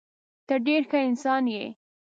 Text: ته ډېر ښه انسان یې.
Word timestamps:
ته 0.47 0.55
ډېر 0.67 0.81
ښه 0.89 0.99
انسان 1.09 1.43
یې. 1.53 1.65